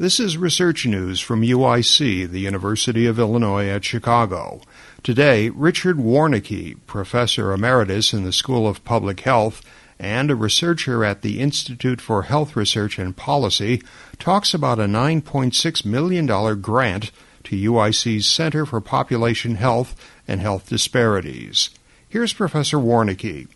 This 0.00 0.18
is 0.18 0.38
research 0.38 0.86
news 0.86 1.20
from 1.20 1.42
UIC, 1.42 2.30
the 2.30 2.40
University 2.40 3.04
of 3.04 3.18
Illinois 3.18 3.68
at 3.68 3.84
Chicago. 3.84 4.62
Today, 5.02 5.50
Richard 5.50 5.98
Warnecke, 5.98 6.78
professor 6.86 7.52
emeritus 7.52 8.14
in 8.14 8.24
the 8.24 8.32
School 8.32 8.66
of 8.66 8.82
Public 8.82 9.20
Health 9.20 9.60
and 9.98 10.30
a 10.30 10.34
researcher 10.34 11.04
at 11.04 11.20
the 11.20 11.38
Institute 11.38 12.00
for 12.00 12.22
Health 12.22 12.56
Research 12.56 12.98
and 12.98 13.14
Policy, 13.14 13.82
talks 14.18 14.54
about 14.54 14.78
a 14.78 14.84
$9.6 14.84 15.84
million 15.84 16.26
grant 16.62 17.10
to 17.44 17.54
UIC's 17.54 18.24
Center 18.24 18.64
for 18.64 18.80
Population 18.80 19.56
Health 19.56 19.94
and 20.26 20.40
Health 20.40 20.66
Disparities. 20.70 21.68
Here's 22.08 22.32
Professor 22.32 22.78
Warnecke. 22.78 23.48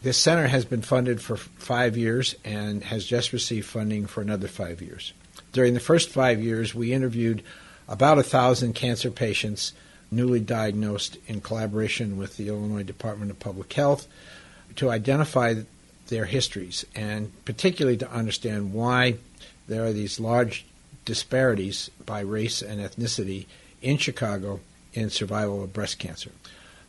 This 0.00 0.16
center 0.16 0.46
has 0.46 0.64
been 0.64 0.80
funded 0.80 1.20
for 1.20 1.36
five 1.36 1.98
years 1.98 2.34
and 2.46 2.82
has 2.84 3.04
just 3.04 3.34
received 3.34 3.66
funding 3.66 4.06
for 4.06 4.22
another 4.22 4.48
five 4.48 4.80
years. 4.80 5.12
During 5.52 5.74
the 5.74 5.80
first 5.80 6.10
five 6.10 6.42
years, 6.42 6.74
we 6.74 6.92
interviewed 6.92 7.42
about 7.88 8.18
a 8.18 8.22
thousand 8.22 8.74
cancer 8.74 9.10
patients 9.10 9.72
newly 10.10 10.40
diagnosed 10.40 11.18
in 11.26 11.40
collaboration 11.40 12.16
with 12.16 12.36
the 12.36 12.48
Illinois 12.48 12.82
Department 12.82 13.30
of 13.30 13.40
Public 13.40 13.72
Health 13.72 14.06
to 14.76 14.90
identify 14.90 15.54
their 16.08 16.26
histories 16.26 16.84
and 16.94 17.32
particularly 17.44 17.96
to 17.96 18.10
understand 18.10 18.72
why 18.72 19.16
there 19.66 19.84
are 19.84 19.92
these 19.92 20.20
large 20.20 20.64
disparities 21.04 21.90
by 22.04 22.20
race 22.20 22.62
and 22.62 22.80
ethnicity 22.80 23.46
in 23.82 23.96
Chicago 23.96 24.60
in 24.92 25.10
survival 25.10 25.62
of 25.62 25.72
breast 25.72 25.98
cancer. 25.98 26.30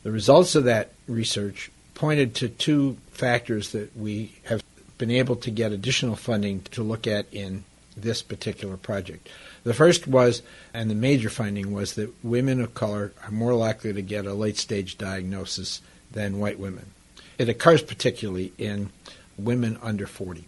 The 0.03 0.11
results 0.11 0.55
of 0.55 0.65
that 0.65 0.91
research 1.07 1.71
pointed 1.95 2.35
to 2.35 2.49
two 2.49 2.97
factors 3.11 3.71
that 3.71 3.95
we 3.97 4.35
have 4.43 4.63
been 4.97 5.11
able 5.11 5.35
to 5.37 5.51
get 5.51 5.71
additional 5.71 6.15
funding 6.15 6.61
to 6.71 6.83
look 6.83 7.07
at 7.07 7.25
in 7.31 7.63
this 8.01 8.21
particular 8.21 8.77
project. 8.77 9.29
The 9.63 9.73
first 9.73 10.07
was, 10.07 10.41
and 10.73 10.89
the 10.89 10.95
major 10.95 11.29
finding 11.29 11.73
was 11.73 11.95
that 11.95 12.13
women 12.23 12.61
of 12.61 12.73
color 12.73 13.11
are 13.23 13.31
more 13.31 13.53
likely 13.53 13.93
to 13.93 14.01
get 14.01 14.25
a 14.25 14.33
late 14.33 14.57
stage 14.57 14.97
diagnosis 14.97 15.81
than 16.11 16.39
white 16.39 16.59
women. 16.59 16.91
It 17.37 17.49
occurs 17.49 17.81
particularly 17.81 18.53
in 18.57 18.89
women 19.37 19.77
under 19.81 20.07
40. 20.07 20.45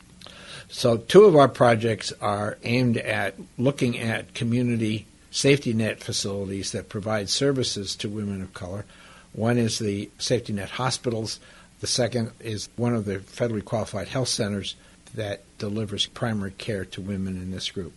So, 0.69 0.97
two 0.97 1.25
of 1.25 1.35
our 1.35 1.47
projects 1.47 2.13
are 2.21 2.57
aimed 2.63 2.97
at 2.97 3.35
looking 3.57 3.97
at 3.97 4.33
community 4.33 5.07
safety 5.31 5.73
net 5.73 5.99
facilities 5.99 6.71
that 6.71 6.89
provide 6.89 7.29
services 7.29 7.95
to 7.95 8.09
women 8.09 8.41
of 8.41 8.53
color. 8.53 8.85
One 9.33 9.57
is 9.57 9.79
the 9.79 10.09
safety 10.17 10.53
net 10.53 10.71
hospitals, 10.71 11.39
the 11.79 11.87
second 11.87 12.31
is 12.39 12.69
one 12.75 12.93
of 12.93 13.05
the 13.05 13.19
federally 13.19 13.63
qualified 13.63 14.09
health 14.09 14.27
centers 14.27 14.75
that 15.15 15.41
delivers 15.57 16.05
primary 16.05 16.51
care 16.51 16.85
to 16.85 17.01
women 17.01 17.35
in 17.35 17.51
this 17.51 17.71
group. 17.71 17.93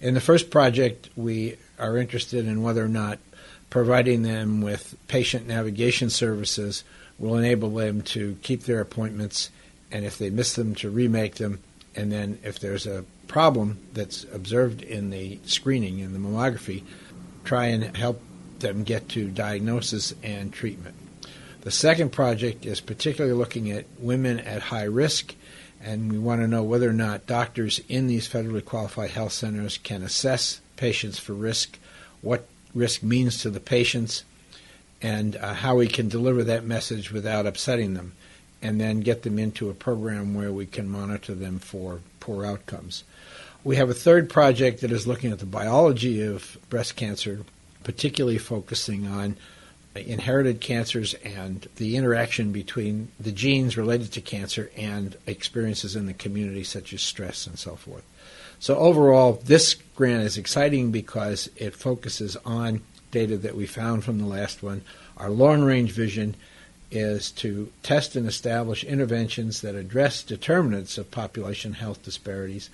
In 0.00 0.14
the 0.14 0.20
first 0.20 0.50
project, 0.50 1.08
we 1.16 1.56
are 1.78 1.96
interested 1.96 2.46
in 2.46 2.62
whether 2.62 2.84
or 2.84 2.88
not 2.88 3.18
providing 3.68 4.22
them 4.22 4.60
with 4.60 4.96
patient 5.08 5.46
navigation 5.46 6.10
services 6.10 6.84
will 7.18 7.36
enable 7.36 7.70
them 7.70 8.02
to 8.02 8.36
keep 8.42 8.64
their 8.64 8.80
appointments 8.80 9.50
and 9.92 10.04
if 10.04 10.18
they 10.18 10.30
miss 10.30 10.54
them 10.54 10.74
to 10.74 10.90
remake 10.90 11.36
them 11.36 11.60
and 11.94 12.10
then 12.10 12.38
if 12.42 12.58
there's 12.58 12.86
a 12.86 13.04
problem 13.28 13.78
that's 13.92 14.24
observed 14.32 14.82
in 14.82 15.10
the 15.10 15.38
screening 15.44 16.00
in 16.00 16.12
the 16.12 16.18
mammography 16.18 16.82
try 17.44 17.66
and 17.66 17.96
help 17.96 18.20
them 18.58 18.82
get 18.82 19.08
to 19.08 19.28
diagnosis 19.28 20.14
and 20.22 20.52
treatment. 20.52 20.94
The 21.62 21.70
second 21.70 22.10
project 22.10 22.64
is 22.64 22.80
particularly 22.80 23.36
looking 23.36 23.70
at 23.70 23.84
women 23.98 24.40
at 24.40 24.62
high 24.62 24.84
risk 24.84 25.34
and 25.82 26.12
we 26.12 26.18
want 26.18 26.40
to 26.40 26.48
know 26.48 26.62
whether 26.62 26.88
or 26.88 26.94
not 26.94 27.26
doctors 27.26 27.80
in 27.88 28.06
these 28.06 28.28
federally 28.28 28.64
qualified 28.64 29.10
health 29.10 29.32
centers 29.32 29.78
can 29.78 30.02
assess 30.02 30.60
patients 30.76 31.18
for 31.18 31.32
risk, 31.32 31.78
what 32.20 32.46
risk 32.74 33.02
means 33.02 33.38
to 33.38 33.50
the 33.50 33.60
patients, 33.60 34.24
and 35.02 35.36
uh, 35.36 35.54
how 35.54 35.76
we 35.76 35.86
can 35.86 36.08
deliver 36.08 36.44
that 36.44 36.64
message 36.64 37.10
without 37.10 37.46
upsetting 37.46 37.94
them, 37.94 38.12
and 38.60 38.80
then 38.80 39.00
get 39.00 39.22
them 39.22 39.38
into 39.38 39.70
a 39.70 39.74
program 39.74 40.34
where 40.34 40.52
we 40.52 40.66
can 40.66 40.88
monitor 40.88 41.34
them 41.34 41.58
for 41.58 42.00
poor 42.20 42.44
outcomes. 42.44 43.04
We 43.64 43.76
have 43.76 43.90
a 43.90 43.94
third 43.94 44.28
project 44.30 44.80
that 44.80 44.92
is 44.92 45.06
looking 45.06 45.32
at 45.32 45.38
the 45.38 45.46
biology 45.46 46.22
of 46.22 46.58
breast 46.68 46.96
cancer, 46.96 47.40
particularly 47.84 48.38
focusing 48.38 49.06
on 49.06 49.36
inherited 49.94 50.60
cancers 50.60 51.14
and 51.14 51.68
the 51.76 51.96
interaction 51.96 52.52
between 52.52 53.08
the 53.18 53.32
genes 53.32 53.76
related 53.76 54.12
to 54.12 54.20
cancer 54.20 54.70
and 54.76 55.16
experiences 55.26 55.96
in 55.96 56.06
the 56.06 56.14
community, 56.14 56.62
such 56.62 56.92
as 56.92 57.02
stress 57.02 57.46
and 57.46 57.58
so 57.58 57.74
forth. 57.74 58.04
So, 58.60 58.76
overall, 58.76 59.40
this 59.44 59.74
grant 59.96 60.22
is 60.22 60.36
exciting 60.36 60.92
because 60.92 61.50
it 61.56 61.74
focuses 61.74 62.36
on 62.44 62.82
data 63.10 63.36
that 63.38 63.56
we 63.56 63.66
found 63.66 64.04
from 64.04 64.18
the 64.18 64.26
last 64.26 64.62
one. 64.62 64.82
Our 65.16 65.30
long 65.30 65.62
range 65.62 65.92
vision 65.92 66.36
is 66.90 67.30
to 67.30 67.72
test 67.82 68.16
and 68.16 68.26
establish 68.26 68.84
interventions 68.84 69.60
that 69.60 69.74
address 69.74 70.22
determinants 70.22 70.98
of 70.98 71.10
population 71.10 71.74
health 71.74 72.02
disparities, 72.04 72.68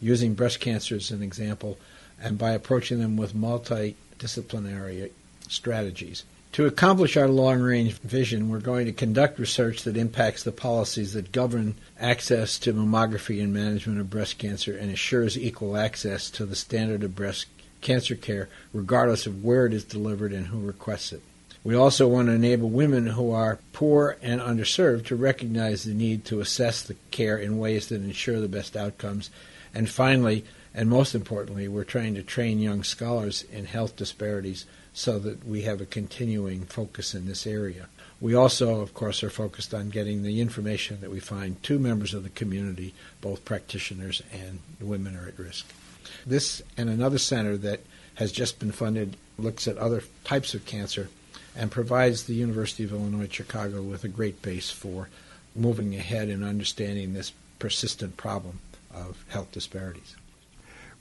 using 0.00 0.34
breast 0.34 0.60
cancer 0.60 0.96
as 0.96 1.10
an 1.10 1.22
example, 1.22 1.78
and 2.20 2.38
by 2.38 2.52
approaching 2.52 3.00
them 3.00 3.16
with 3.16 3.34
multidisciplinary 3.34 5.10
strategies. 5.48 6.24
To 6.52 6.66
accomplish 6.66 7.16
our 7.16 7.28
long 7.28 7.62
range 7.62 7.94
vision, 8.00 8.50
we're 8.50 8.60
going 8.60 8.84
to 8.84 8.92
conduct 8.92 9.38
research 9.38 9.84
that 9.84 9.96
impacts 9.96 10.42
the 10.42 10.52
policies 10.52 11.14
that 11.14 11.32
govern 11.32 11.76
access 11.98 12.58
to 12.58 12.74
mammography 12.74 13.42
and 13.42 13.54
management 13.54 14.00
of 14.00 14.10
breast 14.10 14.36
cancer 14.36 14.76
and 14.76 14.90
assures 14.92 15.38
equal 15.38 15.78
access 15.78 16.28
to 16.32 16.44
the 16.44 16.54
standard 16.54 17.04
of 17.04 17.16
breast 17.16 17.46
cancer 17.80 18.14
care, 18.14 18.50
regardless 18.74 19.24
of 19.24 19.42
where 19.42 19.64
it 19.64 19.72
is 19.72 19.82
delivered 19.82 20.34
and 20.34 20.48
who 20.48 20.60
requests 20.60 21.14
it. 21.14 21.22
We 21.64 21.74
also 21.74 22.06
want 22.06 22.26
to 22.26 22.34
enable 22.34 22.68
women 22.68 23.06
who 23.06 23.30
are 23.30 23.58
poor 23.72 24.18
and 24.20 24.38
underserved 24.38 25.06
to 25.06 25.16
recognize 25.16 25.84
the 25.84 25.94
need 25.94 26.26
to 26.26 26.40
assess 26.40 26.82
the 26.82 26.96
care 27.10 27.38
in 27.38 27.58
ways 27.58 27.88
that 27.88 28.02
ensure 28.02 28.40
the 28.40 28.48
best 28.48 28.76
outcomes. 28.76 29.30
And 29.74 29.88
finally, 29.88 30.44
and 30.74 30.90
most 30.90 31.14
importantly, 31.14 31.66
we're 31.66 31.84
trying 31.84 32.14
to 32.16 32.22
train 32.22 32.58
young 32.58 32.82
scholars 32.82 33.46
in 33.50 33.64
health 33.64 33.96
disparities 33.96 34.66
so 34.94 35.18
that 35.18 35.46
we 35.46 35.62
have 35.62 35.80
a 35.80 35.86
continuing 35.86 36.64
focus 36.64 37.14
in 37.14 37.26
this 37.26 37.46
area. 37.46 37.88
We 38.20 38.34
also, 38.34 38.80
of 38.80 38.94
course, 38.94 39.22
are 39.22 39.30
focused 39.30 39.74
on 39.74 39.90
getting 39.90 40.22
the 40.22 40.40
information 40.40 41.00
that 41.00 41.10
we 41.10 41.18
find 41.18 41.60
to 41.64 41.78
members 41.78 42.14
of 42.14 42.22
the 42.22 42.30
community, 42.30 42.94
both 43.20 43.44
practitioners 43.44 44.22
and 44.32 44.60
women 44.80 45.16
are 45.16 45.26
at 45.26 45.38
risk. 45.38 45.66
This 46.26 46.62
and 46.76 46.88
another 46.88 47.18
center 47.18 47.56
that 47.58 47.80
has 48.16 48.30
just 48.30 48.58
been 48.58 48.72
funded 48.72 49.16
looks 49.38 49.66
at 49.66 49.78
other 49.78 50.04
types 50.24 50.54
of 50.54 50.66
cancer 50.66 51.08
and 51.56 51.70
provides 51.70 52.24
the 52.24 52.34
University 52.34 52.84
of 52.84 52.92
Illinois 52.92 53.28
Chicago 53.30 53.82
with 53.82 54.04
a 54.04 54.08
great 54.08 54.40
base 54.42 54.70
for 54.70 55.08
moving 55.54 55.94
ahead 55.94 56.28
in 56.28 56.42
understanding 56.42 57.12
this 57.12 57.32
persistent 57.58 58.16
problem 58.16 58.60
of 58.94 59.24
health 59.28 59.50
disparities. 59.52 60.16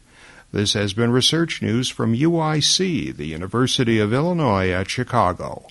This 0.52 0.72
has 0.72 0.94
been 0.94 1.12
Research 1.12 1.62
News 1.62 1.88
from 1.88 2.12
UIC, 2.12 3.16
the 3.16 3.26
University 3.26 4.00
of 4.00 4.12
Illinois 4.12 4.70
at 4.70 4.90
Chicago. 4.90 5.68